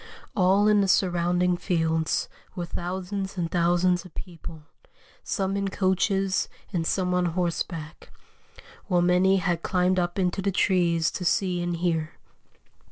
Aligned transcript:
All 0.35 0.67
in 0.67 0.81
the 0.81 0.87
surrounding 0.87 1.57
fields 1.57 2.27
were 2.55 2.65
thousands 2.65 3.37
and 3.37 3.51
thousands 3.51 4.03
of 4.03 4.15
people, 4.15 4.63
some 5.23 5.55
in 5.55 5.67
coaches 5.67 6.49
and 6.73 6.87
some 6.87 7.13
on 7.13 7.25
horseback, 7.25 8.11
while 8.87 9.03
many 9.03 9.37
had 9.37 9.61
climbed 9.61 9.99
up 9.99 10.17
into 10.17 10.41
the 10.41 10.49
trees 10.51 11.11
to 11.11 11.23
see 11.23 11.61
and 11.61 11.75
hear." 11.77 12.13